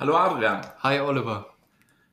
[0.00, 0.60] Hallo Adrian.
[0.84, 1.46] Hi Oliver.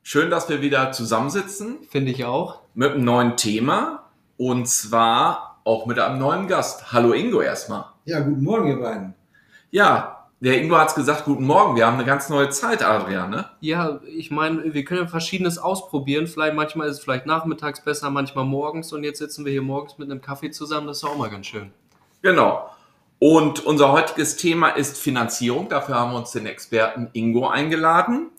[0.02, 1.84] Schön, dass wir wieder zusammensitzen.
[1.88, 2.62] Finde ich auch.
[2.74, 6.92] Mit einem neuen Thema und zwar auch mit einem neuen Gast.
[6.92, 7.84] Hallo Ingo erstmal.
[8.04, 9.14] Ja, guten Morgen, ihr beiden.
[9.70, 11.76] Ja, der Ingo hat es gesagt, guten Morgen.
[11.76, 13.48] Wir haben eine ganz neue Zeit, Adrian, ne?
[13.60, 16.26] Ja, ich meine, wir können ja Verschiedenes ausprobieren.
[16.26, 18.92] Vielleicht manchmal ist es vielleicht nachmittags besser, manchmal morgens.
[18.92, 20.88] Und jetzt sitzen wir hier morgens mit einem Kaffee zusammen.
[20.88, 21.70] Das ist auch mal ganz schön.
[22.20, 22.68] Genau.
[23.18, 25.68] Und unser heutiges Thema ist Finanzierung.
[25.68, 28.30] Dafür haben wir uns den Experten Ingo eingeladen.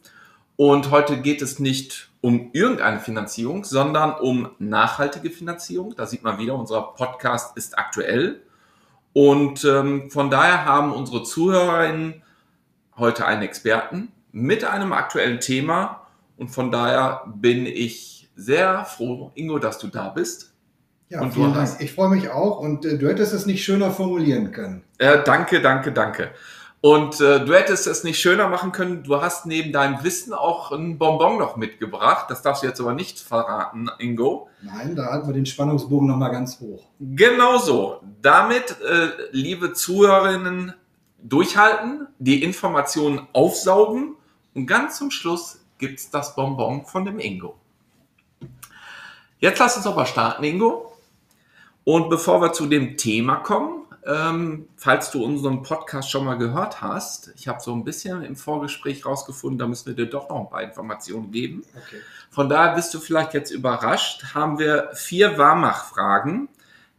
[0.56, 5.96] Und heute geht es nicht um irgendeine Finanzierung, sondern um nachhaltige Finanzierung.
[5.96, 8.42] Da sieht man wieder, unser Podcast ist aktuell.
[9.14, 12.22] Und ähm, von daher haben unsere Zuhörerinnen
[12.98, 16.08] heute einen Experten mit einem aktuellen Thema.
[16.38, 20.54] Und von daher bin ich sehr froh, Ingo, dass du da bist.
[21.10, 21.70] Ja, Und vielen Dank.
[21.80, 24.84] Ich freue mich auch und äh, du hättest es nicht schöner formulieren können.
[24.98, 26.32] Äh, danke, danke, danke.
[26.82, 29.04] Und äh, du hättest es nicht schöner machen können.
[29.04, 32.28] Du hast neben deinem Wissen auch ein Bonbon noch mitgebracht.
[32.30, 34.50] Das darfst du jetzt aber nicht verraten, Ingo.
[34.62, 36.88] Nein, da halten wir den Spannungsbogen nochmal ganz hoch.
[37.00, 38.02] Genau so.
[38.22, 40.74] Damit, äh, liebe Zuhörerinnen,
[41.24, 44.16] durchhalten, die Informationen aufsaugen
[44.54, 47.58] und ganz zum Schluss gibt's das Bonbon von dem Ingo.
[49.40, 50.87] Jetzt lass uns aber starten, Ingo.
[51.88, 56.82] Und bevor wir zu dem Thema kommen, ähm, falls du unseren Podcast schon mal gehört
[56.82, 60.38] hast, ich habe so ein bisschen im Vorgespräch rausgefunden, da müssen wir dir doch noch
[60.38, 61.64] ein paar Informationen geben.
[61.74, 62.02] Okay.
[62.30, 66.50] Von daher bist du vielleicht jetzt überrascht, haben wir vier Warmach-Fragen.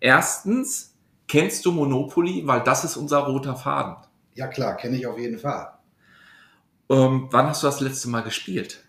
[0.00, 0.94] Erstens,
[1.26, 2.46] kennst du Monopoly?
[2.46, 3.96] Weil das ist unser roter Faden.
[4.36, 5.70] Ja klar, kenne ich auf jeden Fall.
[6.88, 8.87] Ähm, wann hast du das letzte Mal gespielt?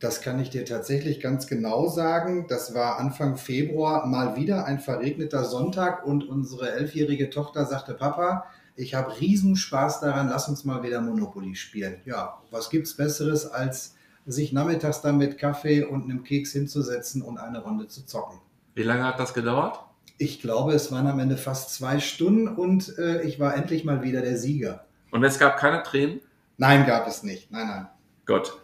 [0.00, 2.46] Das kann ich dir tatsächlich ganz genau sagen.
[2.48, 8.44] Das war Anfang Februar mal wieder ein verregneter Sonntag und unsere elfjährige Tochter sagte, Papa,
[8.76, 12.00] ich habe riesen Spaß daran, lass uns mal wieder Monopoly spielen.
[12.04, 13.94] Ja, was gibt's Besseres, als
[14.26, 18.40] sich nachmittags dann mit Kaffee und einem Keks hinzusetzen und eine Runde zu zocken?
[18.74, 19.78] Wie lange hat das gedauert?
[20.18, 24.02] Ich glaube, es waren am Ende fast zwei Stunden und äh, ich war endlich mal
[24.02, 24.86] wieder der Sieger.
[25.10, 26.20] Und es gab keine Tränen?
[26.56, 27.50] Nein, gab es nicht.
[27.50, 27.88] Nein, nein.
[28.26, 28.63] Gut.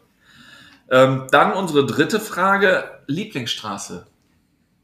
[0.91, 4.07] Ähm, dann unsere dritte Frage, Lieblingsstraße.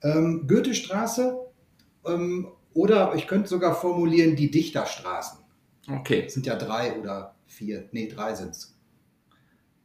[0.02, 1.36] Ähm, Goethestraße
[2.06, 5.38] ähm, oder ich könnte sogar formulieren die Dichterstraßen.
[5.90, 6.24] Okay.
[6.26, 7.88] Es sind ja drei oder vier.
[7.92, 8.74] Nee, drei sind es.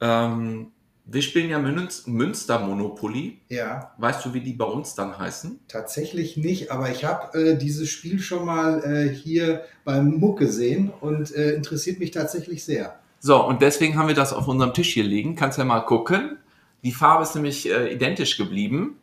[0.02, 0.72] Ähm,
[1.06, 3.40] wir spielen ja Münster Monopoly.
[3.50, 5.60] Ja, Weißt du, wie die bei uns dann heißen?
[5.68, 10.92] tatsächlich nicht, aber ich habe äh, dieses Spiel schon mal äh, hier beim Muck gesehen
[11.02, 13.00] und äh, interessiert mich tatsächlich sehr.
[13.24, 15.36] So, und deswegen haben wir das auf unserem Tisch hier liegen.
[15.36, 16.40] Kannst ja mal gucken.
[16.84, 18.98] Die Farbe ist nämlich äh, identisch geblieben,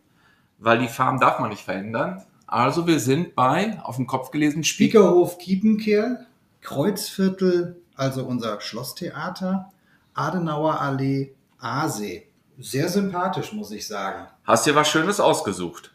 [0.58, 2.24] weil die Farben darf man nicht verändern.
[2.48, 4.64] Also wir sind bei, auf dem Kopf gelesen.
[4.64, 6.26] Spiekerhof Kiepenkerl,
[6.62, 9.70] Kreuzviertel, also unser Schlosstheater,
[10.14, 12.26] Adenauer Allee, Aasee.
[12.58, 14.26] Sehr sympathisch, muss ich sagen.
[14.42, 15.94] Hast dir was Schönes ausgesucht.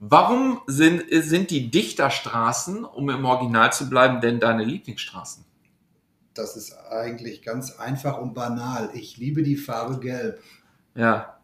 [0.00, 5.44] Warum sind, sind die Dichterstraßen, um im Original zu bleiben, denn deine Lieblingsstraßen?
[6.34, 8.90] Das ist eigentlich ganz einfach und banal.
[8.94, 10.40] Ich liebe die Farbe Gelb.
[10.94, 11.38] Ja,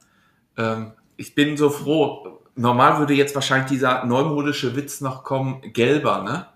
[0.56, 2.40] ähm, ich bin so froh.
[2.54, 6.46] Normal würde jetzt wahrscheinlich dieser neumodische Witz noch kommen, gelber, ne?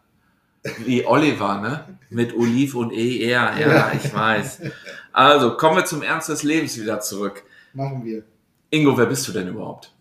[0.84, 1.98] Wie Oliver, ne?
[2.10, 3.92] Mit Oliv und ER, ja, Ja.
[3.94, 4.60] ich weiß.
[5.12, 7.42] Also, kommen wir zum Ernst des Lebens wieder zurück.
[7.74, 8.22] Machen wir.
[8.70, 9.92] Ingo, wer bist du denn überhaupt?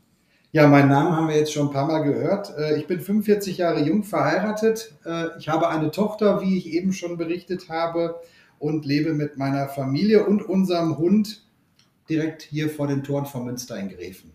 [0.54, 2.54] Ja, meinen Namen haben wir jetzt schon ein paar Mal gehört.
[2.58, 4.94] Äh, Ich bin 45 Jahre jung verheiratet.
[5.06, 8.20] Äh, Ich habe eine Tochter, wie ich eben schon berichtet habe,
[8.60, 11.44] und lebe mit meiner Familie und unserem Hund
[12.10, 14.34] direkt hier vor den Toren von Münster in Gräfen.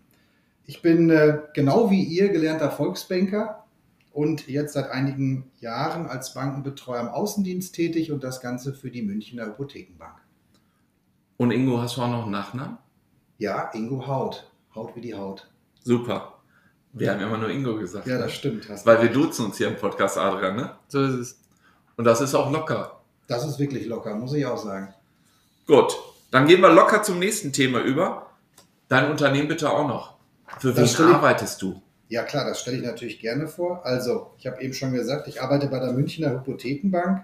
[0.65, 3.63] Ich bin äh, genau wie ihr gelernter Volksbanker
[4.11, 9.01] und jetzt seit einigen Jahren als Bankenbetreuer im Außendienst tätig und das Ganze für die
[9.01, 10.17] Münchner Hypothekenbank.
[11.37, 12.79] Und Ingo, hast du auch noch einen Nachnamen?
[13.37, 14.51] Ja, Ingo Haut.
[14.75, 15.49] Haut wie die Haut.
[15.87, 16.33] Super.
[16.91, 18.07] Wir haben immer nur Ingo gesagt.
[18.07, 18.23] Ja, ne?
[18.23, 18.67] das stimmt.
[18.67, 20.71] Hast Weil wir duzen uns hier im Podcast, Adrian, ne?
[20.89, 21.39] So ist es.
[21.95, 22.99] Und das ist auch locker.
[23.27, 24.93] Das ist wirklich locker, muss ich auch sagen.
[25.65, 25.95] Gut,
[26.29, 28.27] dann gehen wir locker zum nächsten Thema über.
[28.89, 30.15] Dein Unternehmen bitte auch noch.
[30.59, 31.81] Für wen Das ich- arbeitest du?
[32.09, 33.85] Ja klar, das stelle ich natürlich gerne vor.
[33.85, 37.23] Also, ich habe eben schon gesagt, ich arbeite bei der Münchner Hypothekenbank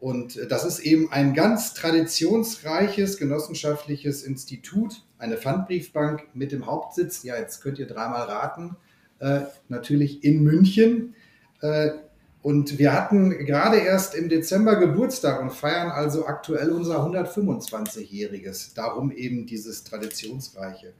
[0.00, 7.22] und äh, das ist eben ein ganz traditionsreiches genossenschaftliches Institut, eine Pfandbriefbank mit dem Hauptsitz,
[7.22, 8.76] ja jetzt könnt ihr dreimal raten,
[9.18, 11.14] äh, natürlich in München.
[11.60, 11.90] Äh,
[12.42, 18.74] und wir hatten gerade erst im Dezember Geburtstag und feiern also aktuell unser 125-jähriges.
[18.74, 20.94] Darum eben dieses Traditionsreiche.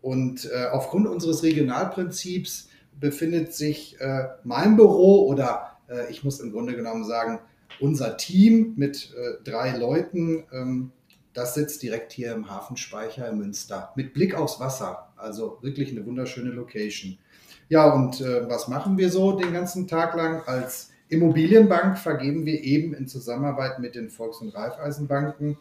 [0.00, 2.68] Und aufgrund unseres Regionalprinzips
[3.00, 3.98] befindet sich
[4.44, 5.76] mein Büro oder
[6.08, 7.40] ich muss im Grunde genommen sagen,
[7.78, 10.92] unser Team mit äh, drei Leuten, ähm,
[11.32, 15.12] das sitzt direkt hier im Hafenspeicher in Münster mit Blick aufs Wasser.
[15.16, 17.18] Also wirklich eine wunderschöne Location.
[17.68, 20.42] Ja, und äh, was machen wir so den ganzen Tag lang?
[20.46, 25.56] Als Immobilienbank vergeben wir eben in Zusammenarbeit mit den Volks- und Raiffeisenbanken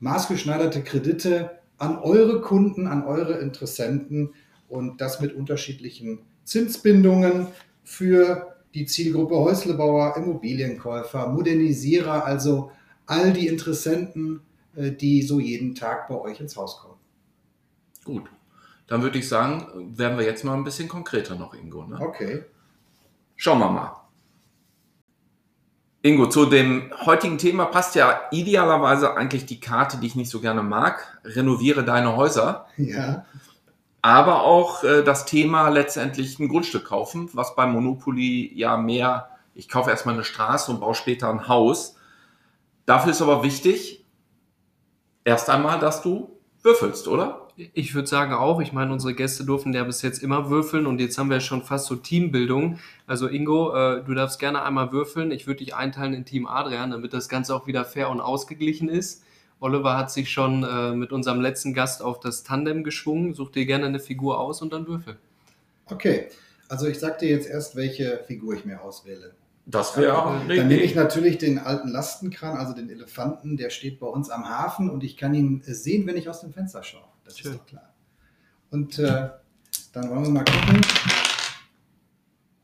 [0.00, 4.34] maßgeschneiderte Kredite an eure Kunden, an eure Interessenten
[4.68, 7.48] und das mit unterschiedlichen Zinsbindungen
[7.82, 12.72] für die Zielgruppe Häuslebauer, Immobilienkäufer, Modernisierer, also
[13.06, 14.40] all die Interessenten,
[14.74, 16.98] äh, die so jeden Tag bei euch ins Haus kommen.
[18.04, 18.24] Gut.
[18.86, 21.86] Dann würde ich sagen, werden wir jetzt mal ein bisschen konkreter noch, Ingo.
[21.86, 21.98] Ne?
[22.00, 22.44] Okay.
[23.36, 23.96] Schauen wir mal.
[26.02, 30.40] Ingo, zu dem heutigen Thema passt ja idealerweise eigentlich die Karte, die ich nicht so
[30.40, 31.18] gerne mag.
[31.24, 32.66] Renoviere deine Häuser.
[32.76, 33.24] Ja.
[34.04, 39.66] Aber auch äh, das Thema letztendlich ein Grundstück kaufen, was beim Monopoly ja mehr, ich
[39.66, 41.96] kaufe erstmal eine Straße und baue später ein Haus.
[42.84, 44.04] Dafür ist aber wichtig,
[45.24, 47.48] erst einmal, dass du würfelst, oder?
[47.56, 51.00] Ich würde sagen auch, ich meine, unsere Gäste durften ja bis jetzt immer würfeln und
[51.00, 52.78] jetzt haben wir schon fast so Teambildung.
[53.06, 55.30] Also Ingo, äh, du darfst gerne einmal würfeln.
[55.30, 58.90] Ich würde dich einteilen in Team Adrian, damit das Ganze auch wieder fair und ausgeglichen
[58.90, 59.24] ist.
[59.60, 63.34] Oliver hat sich schon äh, mit unserem letzten Gast auf das Tandem geschwungen.
[63.34, 65.16] Such dir gerne eine Figur aus und dann würfel.
[65.86, 66.28] Okay,
[66.68, 69.34] also ich sag dir jetzt erst, welche Figur ich mir auswähle.
[69.66, 74.06] Das wäre Dann nehme ich natürlich den alten Lastenkran, also den Elefanten, der steht bei
[74.06, 77.04] uns am Hafen und ich kann ihn sehen, wenn ich aus dem Fenster schaue.
[77.24, 77.52] Das Schön.
[77.52, 77.94] ist doch klar.
[78.70, 79.30] Und äh,
[79.92, 80.80] dann wollen wir mal gucken.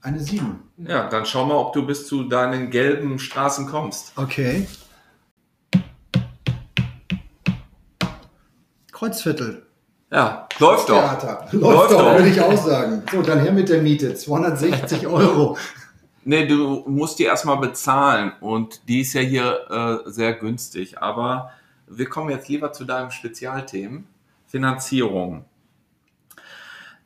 [0.03, 0.61] Eine 7.
[0.79, 4.13] Ja, dann schau mal, ob du bis zu deinen gelben Straßen kommst.
[4.17, 4.67] Okay.
[9.01, 9.63] Kreuzviertel.
[10.13, 11.01] Ja, läuft doch.
[11.01, 11.47] Theater.
[11.53, 13.03] Läuft, Läuft doch, würde ich auch sagen.
[13.11, 14.15] So, dann her mit der Miete.
[14.15, 15.57] 260 Euro.
[16.25, 21.01] Nee, du musst die erstmal bezahlen und die ist ja hier äh, sehr günstig.
[21.01, 21.51] Aber
[21.87, 24.07] wir kommen jetzt lieber zu deinem Spezialthemen.
[24.47, 25.47] Finanzierung.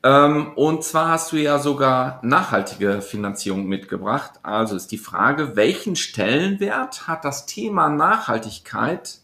[0.03, 4.33] Ähm, und zwar hast du ja sogar nachhaltige Finanzierung mitgebracht.
[4.43, 9.21] Also ist die Frage, welchen Stellenwert hat das Thema Nachhaltigkeit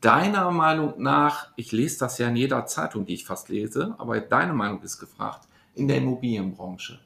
[0.00, 4.20] deiner Meinung nach, ich lese das ja in jeder Zeitung, die ich fast lese, aber
[4.20, 6.98] deine Meinung ist gefragt, in der Immobilienbranche?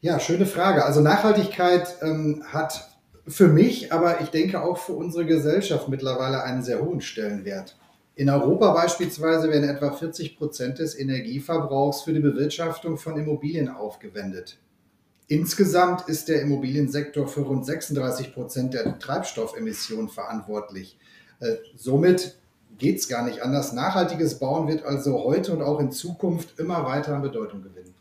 [0.00, 0.84] Ja, schöne Frage.
[0.84, 2.90] Also Nachhaltigkeit ähm, hat
[3.26, 7.76] für mich, aber ich denke auch für unsere Gesellschaft mittlerweile einen sehr hohen Stellenwert.
[8.14, 14.58] In Europa beispielsweise werden etwa 40 Prozent des Energieverbrauchs für die Bewirtschaftung von Immobilien aufgewendet.
[15.28, 20.98] Insgesamt ist der Immobiliensektor für rund 36 Prozent der Treibstoffemissionen verantwortlich.
[21.40, 22.38] Äh, somit
[22.78, 23.72] geht es gar nicht anders.
[23.72, 27.94] Nachhaltiges Bauen wird also heute und auch in Zukunft immer weiter an Bedeutung gewinnen.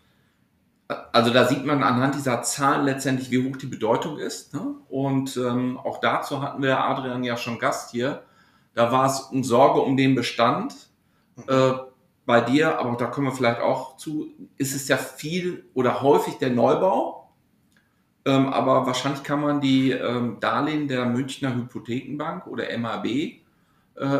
[1.13, 4.53] Also da sieht man anhand dieser Zahlen letztendlich, wie hoch die Bedeutung ist.
[4.53, 4.75] Ne?
[4.89, 8.23] Und ähm, auch dazu hatten wir Adrian ja schon Gast hier.
[8.73, 10.73] Da war es um Sorge um den Bestand.
[11.47, 11.71] Äh,
[12.25, 16.35] bei dir, aber da kommen wir vielleicht auch zu, ist es ja viel oder häufig
[16.35, 17.29] der Neubau.
[18.23, 23.39] Ähm, aber wahrscheinlich kann man die ähm, Darlehen der Münchner Hypothekenbank oder MAB äh,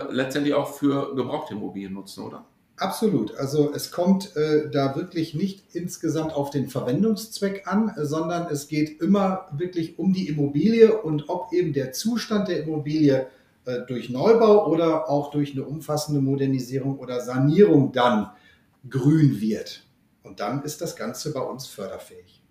[0.10, 2.46] letztendlich auch für gebrauchte Immobilien nutzen, oder?
[2.78, 3.36] Absolut.
[3.36, 8.68] Also es kommt äh, da wirklich nicht insgesamt auf den Verwendungszweck an, äh, sondern es
[8.68, 13.28] geht immer wirklich um die Immobilie und ob eben der Zustand der Immobilie
[13.88, 18.32] durch Neubau oder auch durch eine umfassende Modernisierung oder Sanierung dann
[18.90, 19.86] grün wird.
[20.24, 22.42] Und dann ist das Ganze bei uns förderfähig.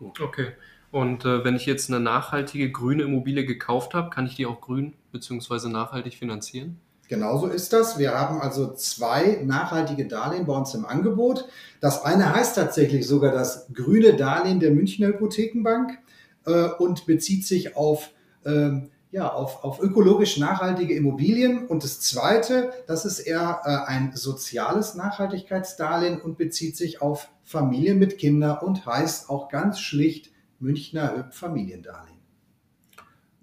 [0.00, 0.48] Okay.
[0.90, 4.60] Und äh, wenn ich jetzt eine nachhaltige grüne Immobilie gekauft habe, kann ich die auch
[4.60, 5.68] grün bzw.
[5.68, 6.78] nachhaltig finanzieren?
[7.08, 7.98] Genauso ist das.
[7.98, 11.46] Wir haben also zwei nachhaltige Darlehen bei uns im Angebot.
[11.80, 15.98] Das eine heißt tatsächlich sogar das grüne Darlehen der Münchner Hypothekenbank
[16.46, 18.10] äh, und bezieht sich auf,
[18.44, 21.66] ähm, ja, auf, auf ökologisch nachhaltige Immobilien.
[21.66, 27.98] Und das zweite, das ist eher äh, ein soziales Nachhaltigkeitsdarlehen und bezieht sich auf Familien
[27.98, 32.18] mit Kindern und heißt auch ganz schlicht Münchner Hüb Familiendarlehen.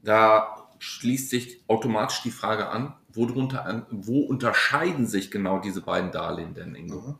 [0.03, 5.81] Da schließt sich automatisch die Frage an, wo, drunter an, wo unterscheiden sich genau diese
[5.81, 6.99] beiden Darlehen denn, Ingo?
[6.99, 7.15] Mhm.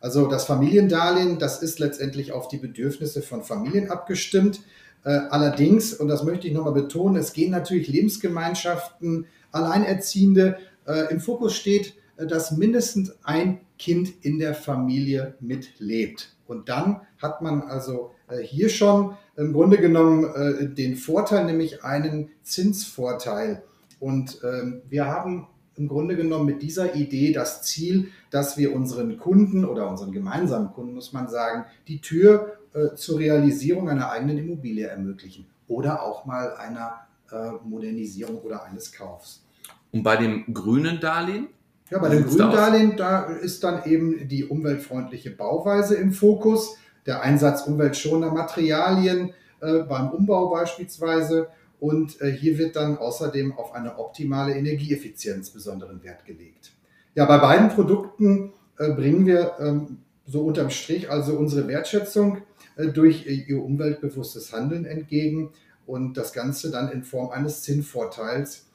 [0.00, 4.60] Also das Familiendarlehen, das ist letztendlich auf die Bedürfnisse von Familien abgestimmt.
[5.04, 10.56] Äh, allerdings, und das möchte ich nochmal betonen, es gehen natürlich Lebensgemeinschaften, Alleinerziehende.
[10.86, 16.34] Äh, Im Fokus steht, äh, dass mindestens ein Kind in der Familie mitlebt.
[16.46, 18.10] Und dann hat man also
[18.42, 23.62] hier schon im Grunde genommen den Vorteil, nämlich einen Zinsvorteil.
[23.98, 29.18] Und ähm, wir haben im Grunde genommen mit dieser Idee das Ziel, dass wir unseren
[29.18, 34.38] Kunden oder unseren gemeinsamen Kunden, muss man sagen, die Tür äh, zur Realisierung einer eigenen
[34.38, 39.44] Immobilie ermöglichen oder auch mal einer äh, Modernisierung oder eines Kaufs.
[39.92, 41.48] Und bei dem grünen Darlehen?
[41.90, 46.76] Ja, bei dem grünen Darlehen, da ist dann eben die umweltfreundliche Bauweise im Fokus,
[47.06, 51.48] der Einsatz umweltschonender Materialien äh, beim Umbau beispielsweise
[51.80, 56.72] und äh, hier wird dann außerdem auf eine optimale Energieeffizienz besonderen Wert gelegt.
[57.14, 62.38] Ja, bei beiden Produkten äh, bringen wir ähm, so unterm Strich also unsere Wertschätzung
[62.76, 65.50] durch ihr umweltbewusstes Handeln entgegen
[65.86, 68.66] und das Ganze dann in Form eines Zinsvorteils,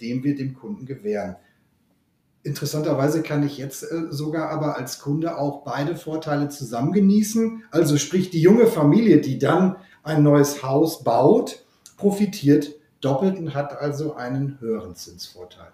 [0.00, 1.36] den wir dem Kunden gewähren.
[2.42, 7.64] Interessanterweise kann ich jetzt sogar aber als Kunde auch beide Vorteile zusammen genießen.
[7.70, 11.64] Also sprich die junge Familie, die dann ein neues Haus baut,
[11.96, 15.72] profitiert doppelt und hat also einen höheren Zinsvorteil.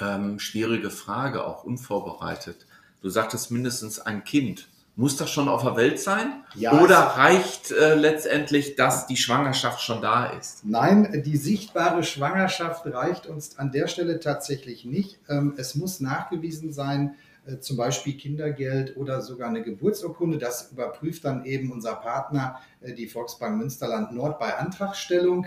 [0.00, 2.66] Ähm, schwierige Frage, auch unvorbereitet.
[3.00, 4.68] Du sagtest mindestens ein Kind.
[4.96, 6.44] Muss das schon auf der Welt sein?
[6.54, 10.64] Ja, Oder reicht äh, letztendlich, dass die Schwangerschaft schon da ist?
[10.64, 15.18] Nein, die sichtbare Schwangerschaft reicht uns an der Stelle tatsächlich nicht.
[15.28, 20.38] Ähm, es muss nachgewiesen sein, äh, zum Beispiel Kindergeld oder sogar eine Geburtsurkunde.
[20.38, 25.46] Das überprüft dann eben unser Partner, äh, die Volksbank Münsterland Nord, bei Antragstellung.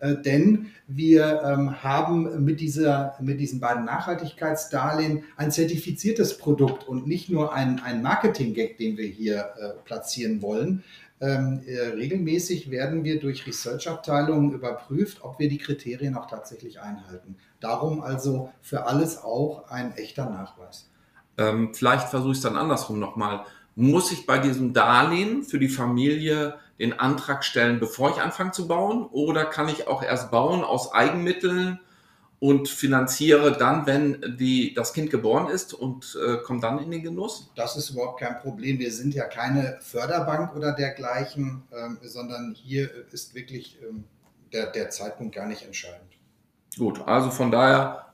[0.00, 7.06] Äh, denn wir ähm, haben mit, dieser, mit diesen beiden Nachhaltigkeitsdarlehen ein zertifiziertes Produkt und
[7.06, 9.52] nicht nur ein, ein Marketing-Gag, den wir hier
[9.84, 10.82] platzieren wollen.
[11.22, 17.36] Ähm, regelmäßig werden wir durch Research-Abteilungen überprüft, ob wir die Kriterien auch tatsächlich einhalten.
[17.60, 20.88] Darum also für alles auch ein echter Nachweis.
[21.36, 23.44] Ähm, vielleicht versuche ich es dann andersrum nochmal.
[23.76, 28.66] Muss ich bei diesem Darlehen für die Familie den Antrag stellen, bevor ich anfange zu
[28.66, 29.06] bauen?
[29.12, 31.78] Oder kann ich auch erst bauen aus Eigenmitteln
[32.38, 37.02] und finanziere dann, wenn die, das Kind geboren ist und äh, komme dann in den
[37.02, 37.52] Genuss?
[37.54, 38.78] Das ist überhaupt kein Problem.
[38.78, 44.04] Wir sind ja keine Förderbank oder dergleichen, ähm, sondern hier ist wirklich ähm,
[44.54, 46.10] der, der Zeitpunkt gar nicht entscheidend.
[46.78, 48.06] Gut, also von daher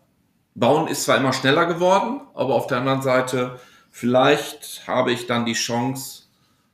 [0.56, 5.46] Bauen ist zwar immer schneller geworden, aber auf der anderen Seite, vielleicht habe ich dann
[5.46, 6.24] die Chance,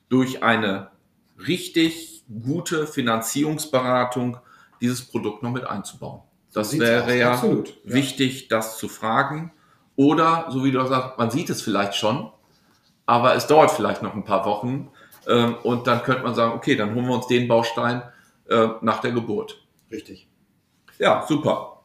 [0.08, 0.91] durch eine
[1.39, 4.39] richtig gute Finanzierungsberatung
[4.81, 6.23] dieses Produkt noch mit einzubauen.
[6.53, 7.95] Das so wäre ja Absolut, ja.
[7.95, 9.53] wichtig, das zu fragen.
[9.97, 12.31] Oder, so wie du sagst, man sieht es vielleicht schon,
[13.07, 14.91] aber es dauert vielleicht noch ein paar Wochen.
[15.27, 18.03] Ähm, und dann könnte man sagen, okay, dann holen wir uns den Baustein
[18.49, 19.62] äh, nach der Geburt.
[19.91, 20.29] Richtig.
[20.99, 21.83] Ja, super.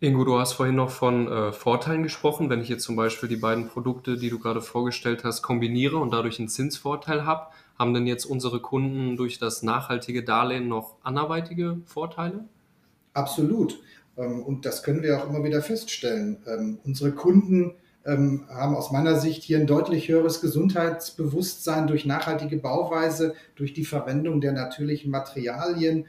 [0.00, 2.50] Ingo, du hast vorhin noch von äh, Vorteilen gesprochen.
[2.50, 6.12] Wenn ich jetzt zum Beispiel die beiden Produkte, die du gerade vorgestellt hast, kombiniere und
[6.12, 11.78] dadurch einen Zinsvorteil habe, haben denn jetzt unsere Kunden durch das nachhaltige Darlehen noch anderweitige
[11.84, 12.44] Vorteile?
[13.12, 13.80] Absolut.
[14.16, 16.38] Ähm, und das können wir auch immer wieder feststellen.
[16.46, 17.74] Ähm, unsere Kunden
[18.06, 23.84] ähm, haben aus meiner Sicht hier ein deutlich höheres Gesundheitsbewusstsein durch nachhaltige Bauweise, durch die
[23.84, 26.06] Verwendung der natürlichen Materialien.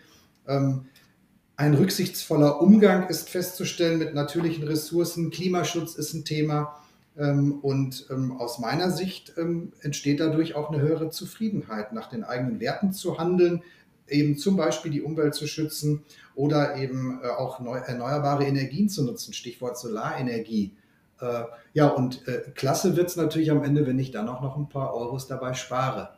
[1.55, 5.31] Ein rücksichtsvoller Umgang ist festzustellen mit natürlichen Ressourcen.
[5.31, 6.82] Klimaschutz ist ein Thema.
[7.17, 12.23] Ähm, und ähm, aus meiner Sicht ähm, entsteht dadurch auch eine höhere Zufriedenheit, nach den
[12.23, 13.63] eigenen Werten zu handeln,
[14.07, 16.03] eben zum Beispiel die Umwelt zu schützen
[16.35, 20.75] oder eben äh, auch erneuerbare Energien zu nutzen, Stichwort Solarenergie.
[21.19, 21.43] Äh,
[21.73, 24.69] ja, und äh, klasse wird es natürlich am Ende, wenn ich dann auch noch ein
[24.69, 26.17] paar Euros dabei spare.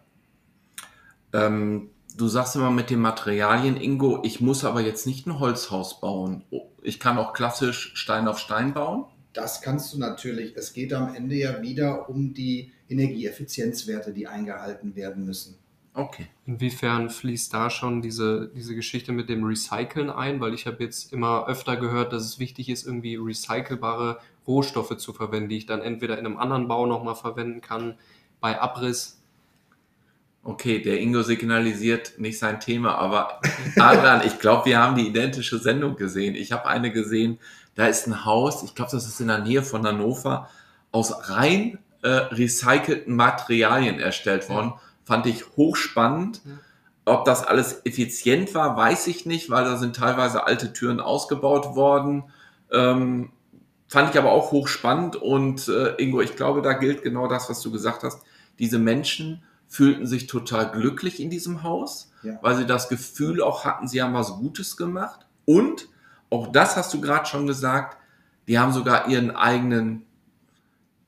[1.33, 5.99] Ähm, Du sagst immer mit den Materialien, Ingo, ich muss aber jetzt nicht ein Holzhaus
[5.99, 6.45] bauen.
[6.81, 9.05] Ich kann auch klassisch Stein auf Stein bauen.
[9.35, 10.55] Das kannst du natürlich.
[10.55, 15.57] Es geht am Ende ja wieder um die Energieeffizienzwerte, die eingehalten werden müssen.
[15.93, 16.27] Okay.
[16.45, 20.41] Inwiefern fließt da schon diese, diese Geschichte mit dem Recyceln ein?
[20.41, 25.13] Weil ich habe jetzt immer öfter gehört, dass es wichtig ist, irgendwie recycelbare Rohstoffe zu
[25.13, 27.95] verwenden, die ich dann entweder in einem anderen Bau nochmal verwenden kann,
[28.41, 29.21] bei Abriss
[30.47, 33.41] Okay, der Ingo signalisiert nicht sein Thema, aber
[33.79, 36.35] Adrian, ich glaube, wir haben die identische Sendung gesehen.
[36.35, 37.39] Ich habe eine gesehen,
[37.73, 40.47] da ist ein Haus, ich glaube, das ist in der Nähe von Hannover,
[40.91, 44.73] aus rein äh, recycelten Materialien erstellt worden.
[44.75, 44.81] Ja.
[45.03, 46.41] Fand ich hochspannend.
[46.45, 46.51] Ja.
[47.05, 51.75] Ob das alles effizient war, weiß ich nicht, weil da sind teilweise alte Türen ausgebaut
[51.75, 52.25] worden.
[52.71, 53.31] Ähm,
[53.87, 57.61] fand ich aber auch hochspannend und äh, Ingo, ich glaube, da gilt genau das, was
[57.61, 58.21] du gesagt hast.
[58.59, 59.41] Diese Menschen
[59.75, 62.39] fühlten sich total glücklich in diesem Haus, ja.
[62.41, 65.25] weil sie das Gefühl auch hatten, sie haben was Gutes gemacht.
[65.43, 65.89] Und
[66.29, 67.97] auch das hast du gerade schon gesagt,
[68.47, 70.05] die haben sogar ihren eigenen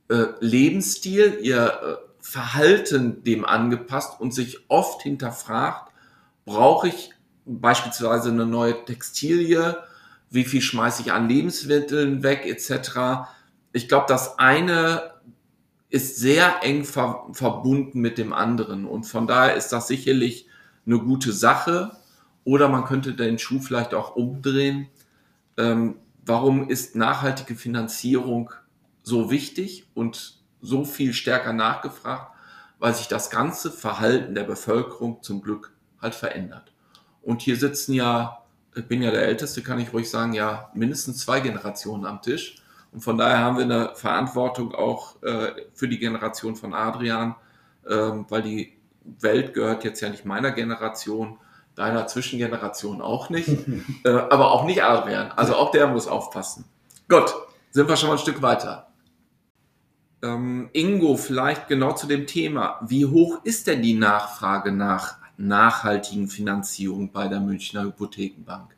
[0.09, 5.93] äh, Lebensstil, ihr äh, Verhalten dem angepasst und sich oft hinterfragt,
[6.45, 7.11] brauche ich
[7.45, 9.77] beispielsweise eine neue Textilie,
[10.29, 13.29] wie viel schmeiße ich an Lebensmitteln weg etc.
[13.71, 15.16] Ich glaube, das eine
[15.89, 20.47] ist sehr eng ver verbunden mit dem anderen und von daher ist das sicherlich
[20.85, 21.91] eine gute Sache
[22.43, 24.87] oder man könnte den Schuh vielleicht auch umdrehen.
[25.57, 28.51] Ähm, warum ist nachhaltige Finanzierung
[29.03, 32.33] so wichtig und so viel stärker nachgefragt?
[32.79, 36.71] Weil sich das ganze Verhalten der Bevölkerung zum Glück halt verändert.
[37.21, 38.43] Und hier sitzen ja,
[38.75, 42.61] ich bin ja der Älteste, kann ich ruhig sagen, ja, mindestens zwei Generationen am Tisch.
[42.97, 47.35] Und von daher haben wir eine Verantwortung auch äh, für die Generation von Adrian,
[47.85, 48.73] äh, weil die
[49.19, 51.37] Welt gehört jetzt ja nicht meiner Generation,
[51.75, 53.49] deiner Zwischengeneration auch nicht,
[54.03, 55.31] äh, aber auch nicht Adrian.
[55.33, 56.65] Also auch der muss aufpassen.
[57.07, 57.35] Gut,
[57.69, 58.87] sind wir schon mal ein Stück weiter.
[60.23, 62.79] Ähm, Ingo, vielleicht genau zu dem Thema.
[62.81, 68.75] Wie hoch ist denn die Nachfrage nach nachhaltigen Finanzierung bei der Münchner Hypothekenbank?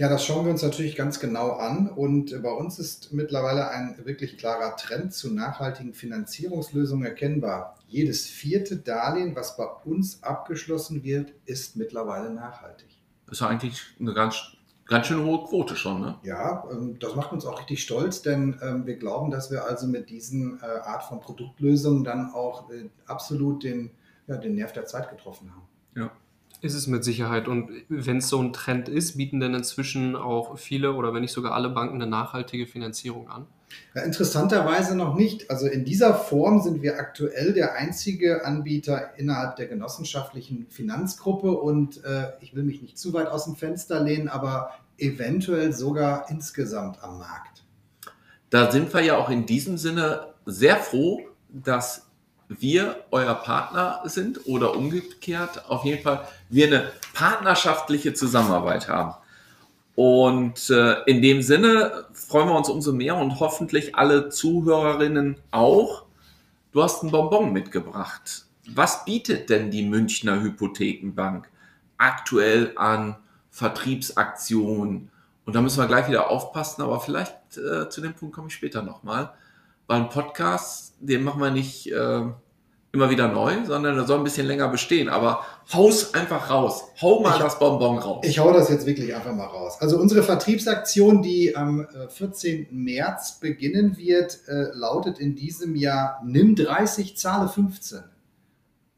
[0.00, 1.88] Ja, das schauen wir uns natürlich ganz genau an.
[1.88, 7.76] Und bei uns ist mittlerweile ein wirklich klarer Trend zu nachhaltigen Finanzierungslösungen erkennbar.
[7.88, 12.86] Jedes vierte Darlehen, was bei uns abgeschlossen wird, ist mittlerweile nachhaltig.
[13.26, 14.40] Das ist eigentlich eine ganz,
[14.86, 16.16] ganz schön hohe Quote schon, ne?
[16.22, 19.88] Ja, ähm, das macht uns auch richtig stolz, denn ähm, wir glauben, dass wir also
[19.88, 23.90] mit diesen äh, Art von Produktlösungen dann auch äh, absolut den,
[24.28, 25.68] ja, den Nerv der Zeit getroffen haben.
[25.96, 26.12] Ja.
[26.60, 27.46] Ist es mit Sicherheit.
[27.46, 31.32] Und wenn es so ein Trend ist, bieten denn inzwischen auch viele oder wenn nicht
[31.32, 33.46] sogar alle Banken eine nachhaltige Finanzierung an?
[33.94, 35.50] Ja, interessanterweise noch nicht.
[35.50, 42.02] Also in dieser Form sind wir aktuell der einzige Anbieter innerhalb der genossenschaftlichen Finanzgruppe und
[42.04, 47.02] äh, ich will mich nicht zu weit aus dem Fenster lehnen, aber eventuell sogar insgesamt
[47.02, 47.64] am Markt.
[48.50, 52.07] Da sind wir ja auch in diesem Sinne sehr froh, dass
[52.48, 59.14] wir euer Partner sind oder umgekehrt, auf jeden Fall wir eine partnerschaftliche Zusammenarbeit haben.
[59.94, 66.04] Und äh, in dem Sinne freuen wir uns umso mehr und hoffentlich alle Zuhörerinnen auch.
[66.72, 68.46] Du hast ein Bonbon mitgebracht.
[68.68, 71.48] Was bietet denn die Münchner Hypothekenbank
[71.96, 73.16] aktuell an
[73.50, 75.10] Vertriebsaktionen?
[75.44, 78.54] Und da müssen wir gleich wieder aufpassen, aber vielleicht äh, zu dem Punkt komme ich
[78.54, 79.32] später nochmal.
[79.88, 82.20] Weil ein Podcast, den machen wir nicht äh,
[82.92, 85.08] immer wieder neu, sondern der soll ein bisschen länger bestehen.
[85.08, 86.84] Aber haus einfach raus.
[87.00, 88.24] Hau mal ich, das Bonbon raus.
[88.26, 89.78] Ich hau das jetzt wirklich einfach mal raus.
[89.80, 92.64] Also unsere Vertriebsaktion, die am 14.
[92.64, 98.00] Äh, März beginnen wird, äh, lautet in diesem Jahr Nimm 30, zahle 15.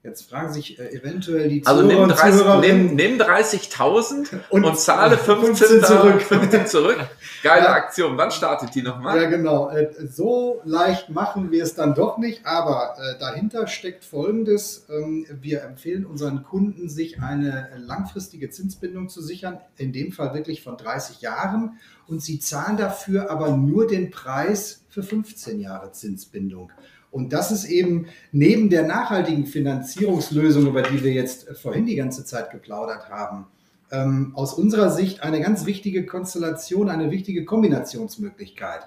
[0.02, 4.78] Jetzt fragen sich äh, eventuell die also Zuhörer Also nimm, nimm, nimm 30.000 und, und,
[4.78, 6.22] zahle 15, 15 zurück.
[6.22, 6.96] 15 zurück.
[7.42, 7.72] Geile ja.
[7.74, 8.16] Aktion.
[8.16, 9.20] Wann startet die nochmal?
[9.20, 9.68] Ja, genau.
[9.68, 14.86] Äh, so leicht machen wir es dann doch nicht, aber äh, dahinter steckt Folgendes.
[14.88, 20.62] Ähm, wir empfehlen unseren Kunden, sich eine langfristige Zinsbindung zu sichern, in dem Fall wirklich
[20.62, 21.78] von 30 Jahren.
[22.06, 26.72] Und sie zahlen dafür aber nur den Preis für 15 Jahre Zinsbindung.
[27.10, 32.24] Und das ist eben neben der nachhaltigen Finanzierungslösung, über die wir jetzt vorhin die ganze
[32.24, 33.46] Zeit geplaudert haben,
[33.90, 38.86] ähm, aus unserer Sicht eine ganz wichtige Konstellation, eine wichtige Kombinationsmöglichkeit.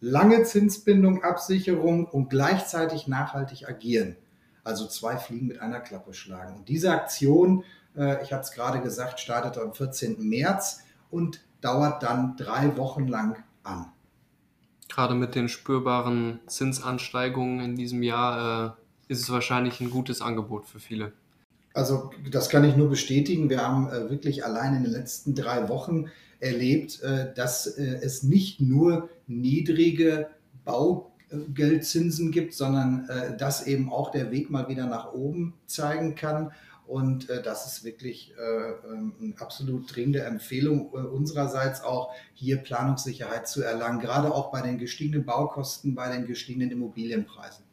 [0.00, 4.16] Lange Zinsbindung, Absicherung und gleichzeitig nachhaltig agieren.
[4.62, 6.56] Also zwei Fliegen mit einer Klappe schlagen.
[6.56, 7.64] Und diese Aktion,
[7.96, 10.26] äh, ich hatte es gerade gesagt, startet am 14.
[10.26, 10.80] März
[11.10, 13.86] und dauert dann drei Wochen lang an
[14.94, 18.76] gerade mit den spürbaren Zinsansteigungen in diesem Jahr
[19.08, 21.12] äh, ist es wahrscheinlich ein gutes Angebot für viele.
[21.74, 23.50] Also das kann ich nur bestätigen.
[23.50, 26.06] Wir haben äh, wirklich allein in den letzten drei Wochen
[26.38, 30.28] erlebt, äh, dass äh, es nicht nur niedrige
[30.64, 36.52] Baugeldzinsen gibt, sondern äh, dass eben auch der Weg mal wieder nach oben zeigen kann.
[36.86, 42.58] Und äh, das ist wirklich äh, ähm, eine absolut dringende Empfehlung äh, unsererseits auch, hier
[42.58, 47.64] Planungssicherheit zu erlangen, gerade auch bei den gestiegenen Baukosten, bei den gestiegenen Immobilienpreisen.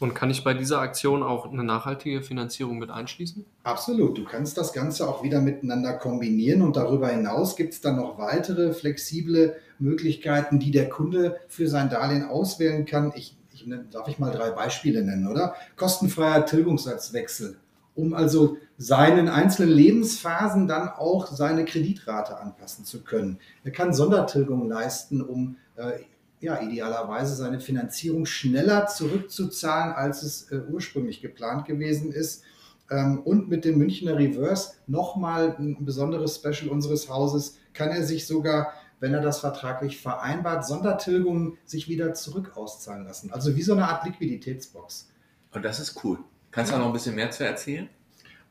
[0.00, 3.44] Und kann ich bei dieser Aktion auch eine nachhaltige Finanzierung mit einschließen?
[3.64, 4.16] Absolut.
[4.16, 8.16] Du kannst das Ganze auch wieder miteinander kombinieren und darüber hinaus gibt es dann noch
[8.16, 13.12] weitere flexible Möglichkeiten, die der Kunde für sein Darlehen auswählen kann.
[13.14, 15.54] Ich, ich darf ich mal drei Beispiele nennen, oder?
[15.76, 17.58] Kostenfreier Tilgungssatzwechsel
[17.94, 23.38] um also seinen einzelnen Lebensphasen dann auch seine Kreditrate anpassen zu können.
[23.64, 26.00] Er kann Sondertilgung leisten, um äh,
[26.40, 32.42] ja, idealerweise seine Finanzierung schneller zurückzuzahlen, als es äh, ursprünglich geplant gewesen ist.
[32.90, 38.26] Ähm, und mit dem Münchner Reverse nochmal ein besonderes Special unseres Hauses kann er sich
[38.26, 43.32] sogar, wenn er das vertraglich vereinbart, Sondertilgungen sich wieder zurück auszahlen lassen.
[43.32, 45.08] Also wie so eine Art Liquiditätsbox.
[45.52, 46.18] Und das ist cool.
[46.50, 47.88] Kannst du da noch ein bisschen mehr zu erzählen?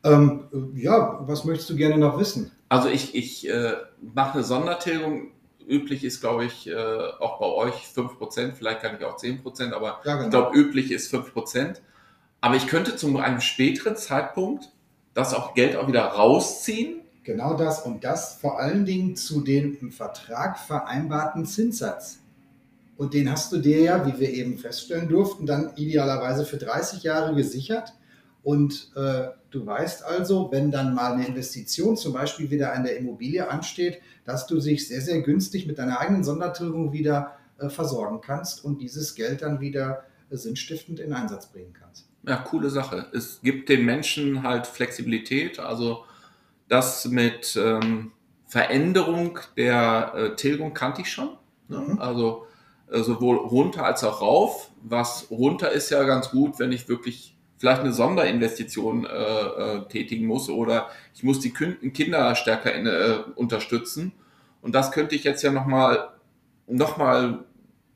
[0.02, 2.50] Ähm, ja, was möchtest du gerne noch wissen?
[2.68, 5.32] Also ich, ich äh, mache eine Sondertilgung.
[5.68, 10.00] Üblich ist, glaube ich, äh, auch bei euch 5%, vielleicht kann ich auch 10%, aber
[10.04, 10.24] Ja, genau.
[10.24, 11.76] ich glaube, üblich ist 5%.
[12.40, 14.70] Aber ich könnte zu einem späteren Zeitpunkt
[15.14, 17.00] das auch Geld auch wieder rausziehen.
[17.22, 22.19] Genau das und das vor allen Dingen zu dem im Vertrag vereinbarten Zinssatz.
[23.00, 27.02] Und den hast du dir ja, wie wir eben feststellen durften, dann idealerweise für 30
[27.02, 27.94] Jahre gesichert.
[28.42, 32.98] Und äh, du weißt also, wenn dann mal eine Investition zum Beispiel wieder an der
[32.98, 38.20] Immobilie ansteht, dass du sich sehr, sehr günstig mit deiner eigenen Sondertilgung wieder äh, versorgen
[38.20, 42.06] kannst und dieses Geld dann wieder äh, sinnstiftend in Einsatz bringen kannst.
[42.26, 43.06] Ja, coole Sache.
[43.14, 46.04] Es gibt den Menschen halt Flexibilität, also
[46.68, 48.12] das mit ähm,
[48.46, 51.38] Veränderung der äh, Tilgung kannte ich schon.
[51.68, 51.78] Ne?
[51.78, 51.98] Mhm.
[51.98, 52.46] Also
[52.90, 54.70] sowohl runter als auch rauf.
[54.82, 60.26] Was runter ist ja ganz gut, wenn ich wirklich vielleicht eine Sonderinvestition äh, äh, tätigen
[60.26, 64.12] muss oder ich muss die Kinder stärker in, äh, unterstützen.
[64.62, 66.08] Und das könnte ich jetzt ja nochmal
[66.66, 67.44] noch mal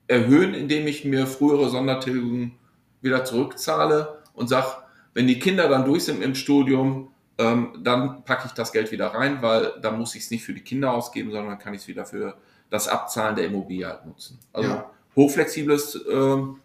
[0.06, 2.58] erhöhen, indem ich mir frühere Sondertilgungen
[3.00, 4.68] wieder zurückzahle und sage,
[5.14, 9.08] wenn die Kinder dann durch sind im Studium, ähm, dann packe ich das Geld wieder
[9.08, 11.88] rein, weil dann muss ich es nicht für die Kinder ausgeben, sondern kann ich es
[11.88, 12.36] wieder für
[12.70, 14.38] das Abzahlen der Immobilie halt nutzen.
[14.52, 14.90] Also Ja.
[15.16, 16.56] hochflexibles ähm,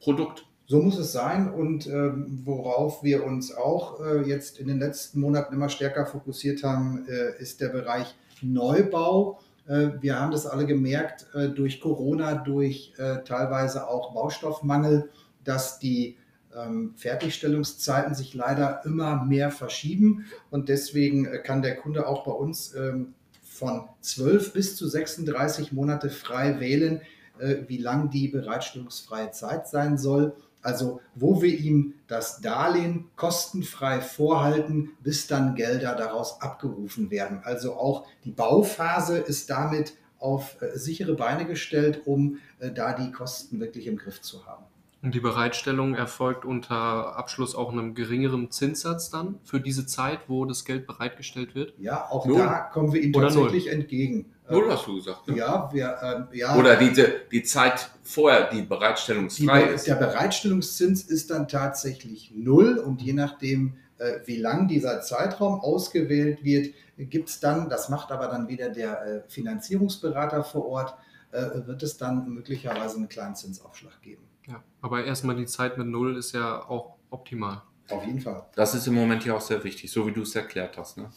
[0.00, 0.46] Produkt.
[0.66, 5.20] So muss es sein und ähm, worauf wir uns auch äh, jetzt in den letzten
[5.20, 9.40] Monaten immer stärker fokussiert haben, äh, ist der Bereich Neubau.
[9.66, 15.10] Äh, wir haben das alle gemerkt äh, durch Corona, durch äh, teilweise auch Baustoffmangel,
[15.42, 16.16] dass die
[16.56, 22.32] ähm, Fertigstellungszeiten sich leider immer mehr verschieben und deswegen äh, kann der Kunde auch bei
[22.32, 23.14] uns ähm,
[23.60, 27.02] von 12 bis zu 36 Monate frei wählen,
[27.38, 30.34] äh, wie lang die bereitstellungsfreie Zeit sein soll.
[30.62, 37.40] Also wo wir ihm das Darlehen kostenfrei vorhalten, bis dann Gelder daraus abgerufen werden.
[37.44, 43.12] Also auch die Bauphase ist damit auf äh, sichere Beine gestellt, um äh, da die
[43.12, 44.64] Kosten wirklich im Griff zu haben.
[45.02, 50.44] Und die Bereitstellung erfolgt unter Abschluss auch einem geringeren Zinssatz dann für diese Zeit, wo
[50.44, 51.72] das Geld bereitgestellt wird?
[51.78, 52.38] Ja, auch Null.
[52.38, 54.26] da kommen wir ihm Oder tatsächlich entgegen.
[54.50, 55.26] Null Äh, hast du gesagt.
[55.26, 55.38] Ne?
[55.38, 56.54] Ja, wir, äh, ja.
[56.54, 59.86] Oder diese, die Zeit vorher, die Die, bereitstellungsfrei ist.
[59.86, 66.44] der Bereitstellungszins ist dann tatsächlich null und je nachdem, äh, wie lang dieser Zeitraum ausgewählt
[66.44, 70.94] wird, gibt es dann, das macht aber dann wieder der äh, Finanzierungsberater vor Ort,
[71.32, 74.29] äh, wird es dann möglicherweise einen kleinen Zinsaufschlag geben.
[74.48, 74.62] Ja.
[74.80, 77.62] Aber erstmal die Zeit mit Null ist ja auch optimal.
[77.88, 78.46] Auf jeden Fall.
[78.54, 81.10] Das ist im Moment ja auch sehr wichtig, so wie du es erklärt hast, ne?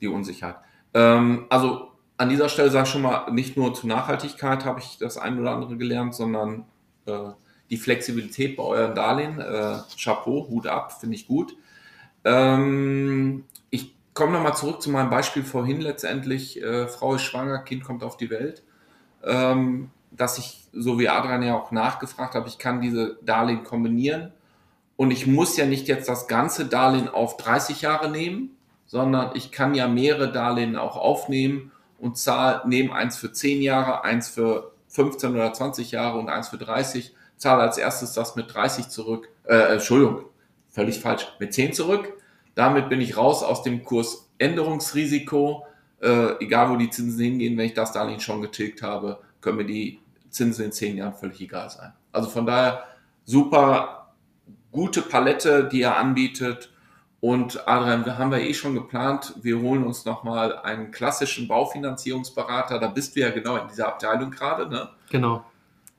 [0.00, 0.56] die Unsicherheit.
[0.94, 4.98] Ähm, also an dieser Stelle sage ich schon mal, nicht nur zur Nachhaltigkeit habe ich
[4.98, 6.66] das ein oder andere gelernt, sondern
[7.06, 7.30] äh,
[7.70, 9.38] die Flexibilität bei euren Darlehen.
[9.38, 11.56] Äh, Chapeau, Hut ab, finde ich gut.
[12.24, 16.60] Ähm, ich komme nochmal zurück zu meinem Beispiel vorhin letztendlich.
[16.62, 18.64] Äh, Frau ist schwanger, Kind kommt auf die Welt.
[19.24, 24.32] Ähm, dass ich, so wie Adrian ja auch nachgefragt habe, ich kann diese Darlehen kombinieren.
[24.96, 29.50] Und ich muss ja nicht jetzt das ganze Darlehen auf 30 Jahre nehmen, sondern ich
[29.50, 34.72] kann ja mehrere Darlehen auch aufnehmen und zahle, nehme eins für 10 Jahre, eins für
[34.88, 39.28] 15 oder 20 Jahre und eins für 30, zahle als erstes das mit 30 zurück,
[39.44, 40.24] äh, Entschuldigung,
[40.68, 42.12] völlig falsch, mit 10 zurück.
[42.54, 45.64] Damit bin ich raus aus dem Kursänderungsrisiko.
[46.02, 49.66] Äh, egal wo die Zinsen hingehen, wenn ich das Darlehen schon getilgt habe, können mir
[49.66, 50.00] die
[50.30, 51.92] Zinsen in 10 Jahren völlig egal sein.
[52.12, 52.84] Also von daher
[53.24, 54.12] super
[54.72, 56.72] gute Palette, die er anbietet.
[57.20, 62.78] Und Adrian, wir haben wir eh schon geplant, wir holen uns nochmal einen klassischen Baufinanzierungsberater.
[62.78, 64.68] Da bist du ja genau in dieser Abteilung gerade.
[64.70, 64.88] Ne?
[65.10, 65.44] Genau.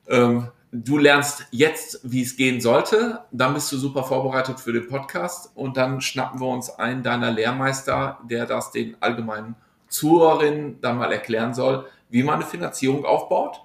[0.07, 3.19] Ähm, du lernst jetzt, wie es gehen sollte.
[3.31, 5.51] Dann bist du super vorbereitet für den Podcast.
[5.53, 9.55] Und dann schnappen wir uns einen deiner Lehrmeister, der das den allgemeinen
[9.89, 13.61] Zuhörerinnen dann mal erklären soll, wie man eine Finanzierung aufbaut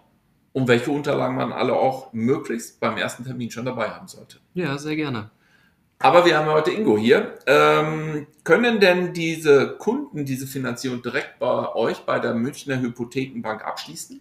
[0.52, 4.38] und welche Unterlagen man alle auch möglichst beim ersten Termin schon dabei haben sollte.
[4.54, 5.30] Ja, sehr gerne.
[5.98, 7.34] Aber wir haben ja heute Ingo hier.
[7.46, 14.20] Ähm, können denn diese Kunden diese Finanzierung direkt bei euch bei der Münchner Hypothekenbank abschließen?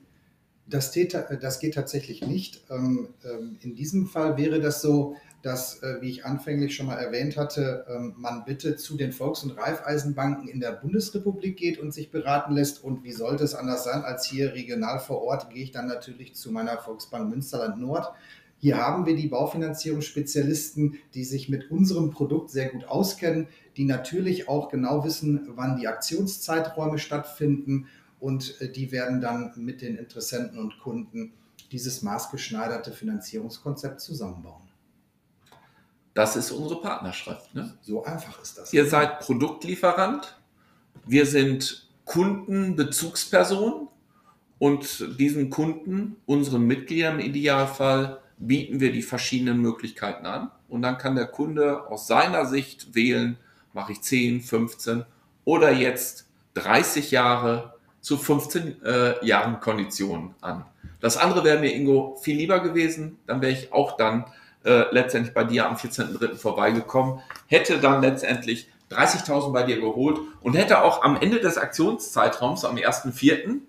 [0.68, 2.62] Das, tät- das geht tatsächlich nicht.
[2.70, 6.96] Ähm, ähm, In diesem Fall wäre das so, dass, äh, wie ich anfänglich schon mal
[6.96, 11.94] erwähnt hatte, ähm, man bitte zu den Volks- und Raiffeisenbanken in der Bundesrepublik geht und
[11.94, 12.84] sich beraten lässt.
[12.84, 16.34] Und wie sollte es anders sein, als hier regional vor Ort, gehe ich dann natürlich
[16.34, 18.12] zu meiner Volksbank Münsterland Nord.
[18.58, 24.50] Hier haben wir die Baufinanzierungsspezialisten, die sich mit unserem Produkt sehr gut auskennen, die natürlich
[24.50, 27.86] auch genau wissen, wann die Aktionszeiträume stattfinden
[28.20, 31.34] und äh, die werden dann mit den Interessenten und Kunden
[31.72, 34.65] dieses maßgeschneiderte Finanzierungskonzept zusammenbauen.
[36.16, 37.54] Das ist unsere Partnerschaft.
[37.54, 37.78] Ne?
[37.82, 38.72] So einfach ist das.
[38.74, 40.38] Ihr seid Produktlieferant,
[41.06, 43.90] wir sind Kundenbezugsperson
[44.58, 50.52] und diesen Kunden, unseren Mitgliedern im Idealfall, bieten wir die verschiedenen Möglichkeiten an.
[50.70, 53.38] Und dann kann der Kunde aus seiner Sicht wählen,
[53.74, 55.04] mache ich 10, 15
[55.44, 60.64] oder jetzt 30 Jahre zu 15 äh, Jahren Konditionen an.
[61.02, 63.18] Das andere wäre mir, Ingo, viel lieber gewesen.
[63.28, 64.26] Dann wäre ich auch dann
[64.66, 66.36] äh, letztendlich bei dir am 14.03.
[66.36, 72.66] vorbeigekommen, hätte dann letztendlich 30.000 bei dir geholt und hätte auch am Ende des Aktionszeitraums,
[72.66, 73.62] am 1.04.,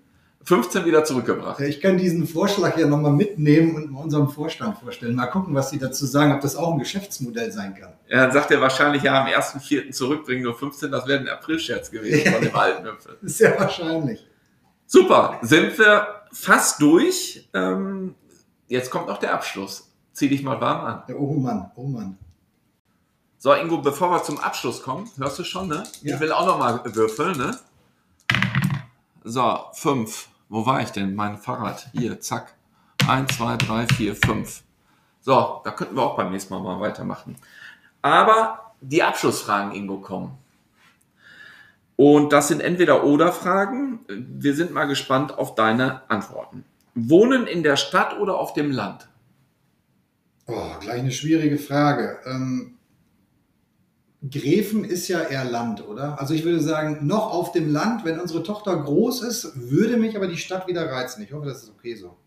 [0.43, 1.59] 15 wieder zurückgebracht.
[1.59, 5.13] Ich kann diesen Vorschlag ja nochmal mitnehmen und unserem Vorstand vorstellen.
[5.13, 7.91] Mal gucken, was Sie dazu sagen, ob das auch ein Geschäftsmodell sein kann.
[8.07, 9.91] Ja, dann sagt er wahrscheinlich, ja, am 1.4.
[9.91, 13.17] zurückbringen nur 15, das wäre ein Aprilscherz gewesen von dem alten Hüpfel.
[13.23, 14.25] Sehr wahrscheinlich.
[14.85, 17.49] Super, sind wir fast durch.
[17.53, 18.15] Ähm,
[18.69, 19.86] jetzt kommt noch der Abschluss.
[20.17, 21.03] Zieh dich mal warm an.
[21.07, 22.17] Ja, oh Mann, oh Mann.
[23.37, 25.83] So, Ingo, bevor wir zum Abschluss kommen, hörst du schon, ne?
[26.01, 26.15] Ja.
[26.15, 27.55] Ich will auch noch mal würfeln, ne?
[29.23, 30.29] So, fünf.
[30.49, 31.13] Wo war ich denn?
[31.13, 31.89] Mein Fahrrad.
[31.93, 32.55] Hier, zack.
[33.07, 34.63] Eins, zwei, drei, vier, fünf.
[35.21, 37.35] So, da könnten wir auch beim nächsten Mal mal weitermachen.
[38.01, 40.35] Aber die Abschlussfragen, Ingo, kommen.
[41.95, 43.99] Und das sind entweder oder Fragen.
[44.07, 46.65] Wir sind mal gespannt auf deine Antworten.
[46.95, 49.09] Wohnen in der Stadt oder auf dem Land?
[50.47, 52.19] Oh, gleich eine schwierige Frage.
[52.25, 52.77] Ähm,
[54.29, 56.19] Gräfen ist ja eher Land, oder?
[56.19, 60.15] Also ich würde sagen, noch auf dem Land, wenn unsere Tochter groß ist, würde mich
[60.15, 61.21] aber die Stadt wieder reizen.
[61.21, 62.17] Ich hoffe, das ist okay so.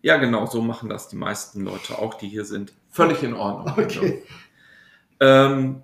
[0.00, 2.72] Ja, genau, so machen das die meisten Leute, auch die hier sind.
[2.90, 3.74] Völlig in Ordnung.
[3.76, 4.22] Okay.
[5.18, 5.82] Ähm,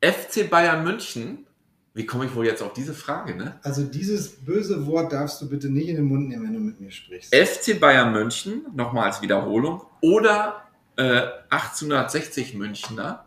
[0.00, 1.46] FC Bayern München,
[1.94, 3.60] wie komme ich wohl jetzt auf diese Frage, ne?
[3.62, 6.80] Also dieses böse Wort darfst du bitte nicht in den Mund nehmen, wenn du mit
[6.80, 7.34] mir sprichst.
[7.34, 10.62] FC Bayern München, nochmal als Wiederholung, oder
[10.96, 13.24] äh, 1860 Münchner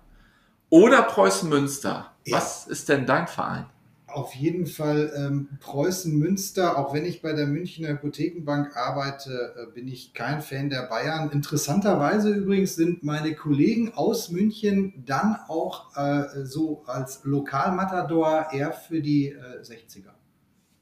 [0.70, 2.12] oder Preußen Münster.
[2.26, 2.38] Ja.
[2.38, 3.66] Was ist denn dein Verein?
[4.08, 9.74] Auf jeden Fall ähm, Preußen Münster, auch wenn ich bei der Münchner Hypothekenbank arbeite, äh,
[9.74, 11.32] bin ich kein Fan der Bayern.
[11.32, 19.02] Interessanterweise übrigens sind meine Kollegen aus München dann auch äh, so als Lokalmatador eher für
[19.02, 20.14] die äh, 60er.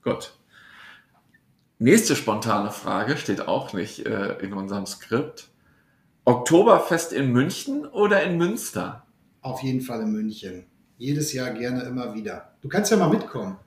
[0.03, 0.33] Gut.
[1.79, 5.49] Nächste spontane Frage steht auch nicht äh, in unserem Skript.
[6.25, 9.03] Oktoberfest in München oder in Münster?
[9.41, 10.65] Auf jeden Fall in München.
[10.97, 12.51] Jedes Jahr gerne immer wieder.
[12.61, 13.57] Du kannst ja mal mitkommen.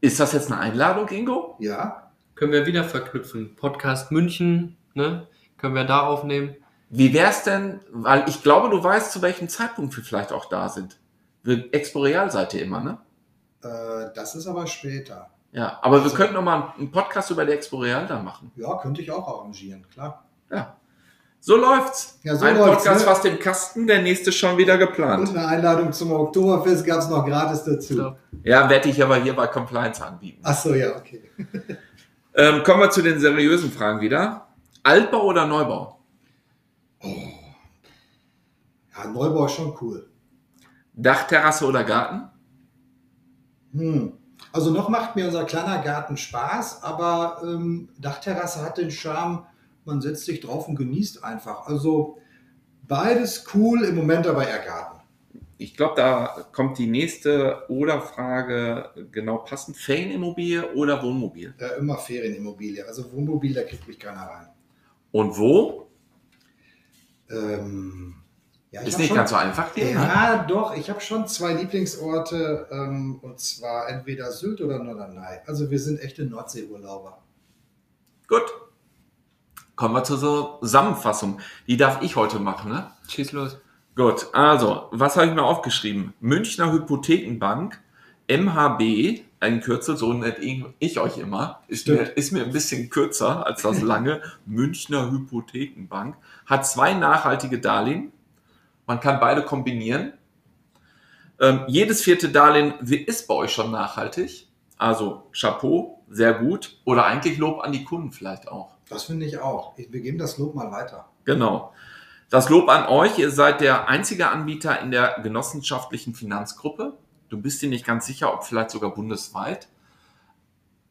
[0.00, 1.56] Ist das jetzt eine Einladung, Ingo?
[1.58, 2.10] Ja?
[2.34, 3.56] Können wir wieder verknüpfen.
[3.56, 5.26] Podcast München, ne?
[5.58, 6.54] Können wir da aufnehmen?
[6.88, 10.68] Wie wär's denn, weil ich glaube, du weißt, zu welchem Zeitpunkt wir vielleicht auch da
[10.68, 10.98] sind.
[11.42, 12.98] Wir Exporeal seid ihr immer, ne?
[13.62, 15.30] Äh, das ist aber später.
[15.52, 18.52] Ja, aber wir Also- könnten noch mal einen Podcast über die Exporeal da machen.
[18.56, 20.24] Ja, könnte ich auch arrangieren, klar.
[20.50, 20.76] Ja.
[21.40, 22.18] So läuft's.
[22.24, 23.06] Ja, so Ein läuft's, Podcast ne?
[23.12, 25.28] fast im Kasten, der nächste schon wieder Und geplant.
[25.30, 27.96] eine Einladung zum Oktoberfest gab es noch gratis dazu.
[27.98, 28.16] Ja.
[28.42, 30.40] Ja, werde ich aber hier bei Compliance anbieten.
[30.42, 31.22] Ach so, ja, okay.
[32.38, 34.48] Ähm, kommen wir zu den seriösen Fragen wieder.
[34.82, 35.98] Altbau oder Neubau?
[37.02, 40.06] Ja, Neubau ist schon cool.
[40.92, 42.28] Dachterrasse oder Garten?
[43.72, 44.12] Hm.
[44.52, 49.46] Also noch macht mir unser kleiner Garten Spaß, aber ähm, Dachterrasse hat den Charme,
[49.86, 51.66] man setzt sich drauf und genießt einfach.
[51.66, 52.18] Also
[52.86, 55.00] beides cool, im Moment aber eher Garten.
[55.58, 59.76] Ich glaube, da kommt die nächste Oder-Frage genau passend.
[59.78, 61.54] Ferienimmobilie oder Wohnmobil?
[61.58, 62.84] Äh, immer Ferienimmobilie.
[62.86, 64.48] Also Wohnmobil, da kriegt mich keiner rein.
[65.12, 65.86] Und wo?
[67.30, 68.16] Ähm,
[68.70, 69.74] ja, Ist nicht schon- ganz so einfach.
[69.76, 69.92] ne?
[69.92, 70.76] Ja, doch.
[70.76, 75.38] Ich habe schon zwei Lieblingsorte ähm, und zwar entweder Sylt oder Norderney.
[75.46, 77.22] Also wir sind echte Nordseeurlauber.
[78.28, 78.42] Gut.
[79.76, 81.38] Kommen wir zur Zusammenfassung.
[81.66, 82.90] Die darf ich heute machen, ne?
[83.08, 83.58] Schieß los.
[83.94, 86.14] Gut, also, was habe ich mir aufgeschrieben?
[86.20, 87.80] Münchner Hypothekenbank,
[88.28, 90.36] MHB, ein Kürzel, so nenne
[90.78, 94.22] ich euch immer, ist mir, ist mir ein bisschen kürzer als das lange.
[94.46, 98.12] Münchner Hypothekenbank hat zwei nachhaltige Darlehen.
[98.86, 100.12] Man kann beide kombinieren.
[101.38, 104.48] Ähm, jedes vierte Darlehen ist bei euch schon nachhaltig.
[104.78, 106.78] Also Chapeau, sehr gut.
[106.84, 108.75] Oder eigentlich Lob an die Kunden vielleicht auch.
[108.88, 109.76] Das finde ich auch.
[109.76, 111.08] Ich, wir geben das Lob mal weiter.
[111.24, 111.72] Genau.
[112.30, 116.96] Das Lob an euch, ihr seid der einzige Anbieter in der genossenschaftlichen Finanzgruppe.
[117.28, 119.68] Du bist dir nicht ganz sicher, ob vielleicht sogar bundesweit.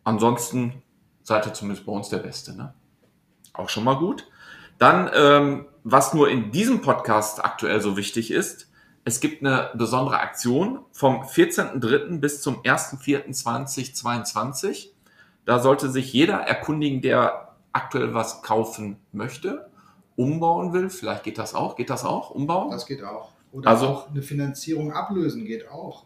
[0.03, 0.83] Ansonsten
[1.23, 2.55] seid ihr zumindest bei uns der Beste.
[2.55, 2.73] Ne?
[3.53, 4.27] Auch schon mal gut.
[4.77, 8.71] Dann, ähm, was nur in diesem Podcast aktuell so wichtig ist,
[9.03, 12.19] es gibt eine besondere Aktion vom 14.03.
[12.19, 14.89] bis zum 1.04.2022.
[15.45, 17.44] Da sollte sich jeder erkundigen, der
[17.75, 19.69] aktuell was kaufen möchte,
[20.15, 20.89] umbauen will.
[20.89, 21.75] Vielleicht geht das auch.
[21.75, 22.29] Geht das auch?
[22.31, 22.71] Umbauen?
[22.71, 23.31] Das geht auch.
[23.51, 26.05] Oder Also- auch eine Finanzierung ablösen geht auch.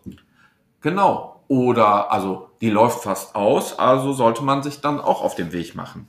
[0.82, 1.42] Genau.
[1.48, 5.74] Oder, also, die läuft fast aus, also sollte man sich dann auch auf den Weg
[5.76, 6.08] machen.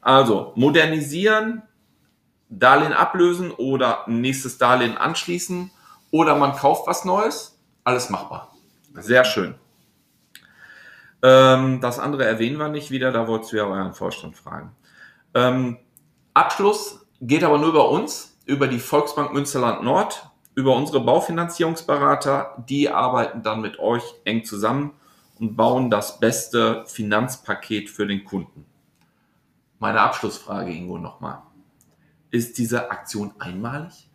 [0.00, 1.62] Also, modernisieren,
[2.48, 5.70] Darlehen ablösen oder nächstes Darlehen anschließen
[6.12, 7.58] oder man kauft was Neues.
[7.82, 8.52] Alles machbar.
[8.94, 9.56] Sehr schön.
[11.22, 14.70] Ähm, das andere erwähnen wir nicht wieder, da wolltest du ja euren Vorstand fragen.
[15.36, 15.76] Ähm,
[16.32, 22.64] Abschluss geht aber nur über uns, über die Volksbank Münsterland Nord, über unsere Baufinanzierungsberater.
[22.68, 24.94] Die arbeiten dann mit euch eng zusammen
[25.38, 28.64] und bauen das beste Finanzpaket für den Kunden.
[29.78, 31.42] Meine Abschlussfrage, Ingo, nochmal.
[32.30, 34.08] Ist diese Aktion einmalig?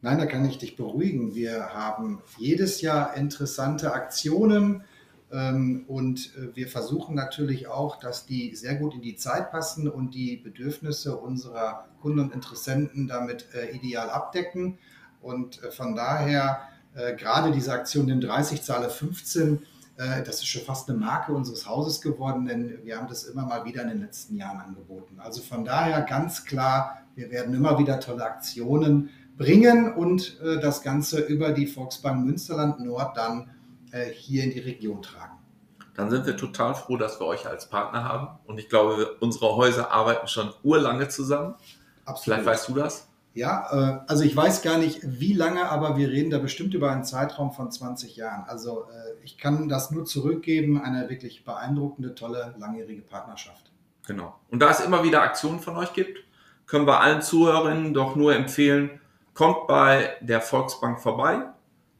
[0.00, 1.34] Nein, da kann ich dich beruhigen.
[1.34, 4.84] Wir haben jedes Jahr interessante Aktionen
[5.30, 10.14] und äh, wir versuchen natürlich auch, dass die sehr gut in die Zeit passen und
[10.14, 14.78] die Bedürfnisse unserer Kunden und Interessenten damit äh, ideal abdecken.
[15.20, 16.60] Und äh, von daher,
[17.16, 19.62] gerade diese Aktion, den 30 Zahle 15,
[19.98, 23.46] äh, das ist schon fast eine Marke unseres Hauses geworden, denn wir haben das immer
[23.46, 25.20] mal wieder in den letzten Jahren angeboten.
[25.20, 31.20] Also von daher ganz klar, wir werden immer wieder tolle Aktionen bringen und das Ganze
[31.20, 33.50] über die Volksbank Münsterland Nord dann
[34.12, 35.38] hier in die Region tragen.
[35.94, 38.38] Dann sind wir total froh, dass wir euch als Partner haben.
[38.46, 41.56] Und ich glaube, unsere Häuser arbeiten schon urlange zusammen.
[42.22, 43.08] Vielleicht weißt du das?
[43.34, 46.90] Ja, äh, also ich weiß gar nicht, wie lange, aber wir reden da bestimmt über
[46.90, 48.44] einen Zeitraum von 20 Jahren.
[48.48, 53.70] Also äh, ich kann das nur zurückgeben, eine wirklich beeindruckende, tolle, langjährige Partnerschaft.
[54.06, 54.34] Genau.
[54.50, 56.18] Und da es immer wieder Aktionen von euch gibt,
[56.66, 59.00] können wir allen Zuhörerinnen doch nur empfehlen,
[59.34, 61.42] kommt bei der Volksbank vorbei.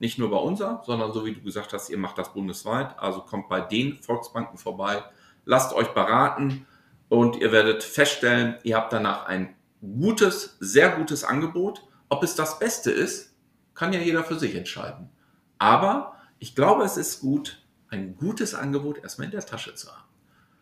[0.01, 2.99] Nicht nur bei unser, sondern so wie du gesagt hast, ihr macht das bundesweit.
[2.99, 5.03] Also kommt bei den Volksbanken vorbei,
[5.45, 6.67] lasst euch beraten
[7.09, 11.83] und ihr werdet feststellen, ihr habt danach ein gutes, sehr gutes Angebot.
[12.09, 13.35] Ob es das Beste ist,
[13.75, 15.11] kann ja jeder für sich entscheiden.
[15.59, 20.05] Aber ich glaube, es ist gut, ein gutes Angebot erstmal in der Tasche zu haben.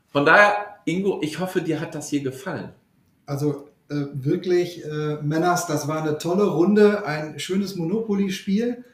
[0.08, 2.72] Von daher, Ingo, ich hoffe, dir hat das hier gefallen.
[3.26, 8.84] Also äh, wirklich, äh, Männers, das war eine tolle Runde, ein schönes Monopoly-Spiel.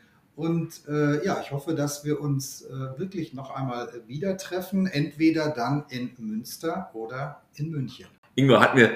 [0.43, 4.89] Und äh, ja, ich hoffe, dass wir uns äh, wirklich noch einmal äh, wieder treffen,
[4.89, 8.07] entweder dann in Münster oder in München.
[8.35, 8.91] Ingo, hat mir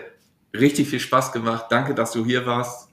[0.53, 1.67] richtig viel Spaß gemacht.
[1.71, 2.89] Danke, dass du hier warst.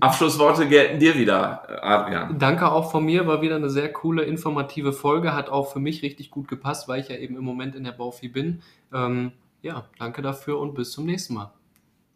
[0.00, 2.38] Abschlussworte gelten dir wieder, äh, Adrian.
[2.38, 6.02] Danke auch von mir, war wieder eine sehr coole, informative Folge, hat auch für mich
[6.02, 8.60] richtig gut gepasst, weil ich ja eben im Moment in der Baufi bin.
[8.92, 11.54] Ähm, ja, danke dafür und bis zum nächsten Mal.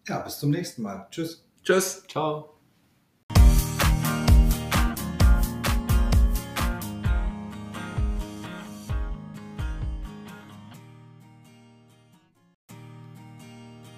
[0.07, 1.07] Ja, bis zum nächsten Mal.
[1.11, 1.43] Tschüss.
[1.63, 2.05] Tschüss.
[2.07, 2.50] Ciao.